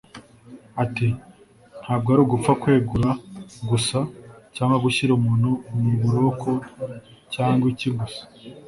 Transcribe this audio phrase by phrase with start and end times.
[0.83, 1.07] Ati
[1.81, 3.09] “Ntabwo ari ugupfa kwegura
[3.69, 3.99] gusa
[4.55, 5.49] cyangwa gushyira umuntu
[5.81, 6.49] mu buroko
[7.33, 8.21] cyangwa iki gusa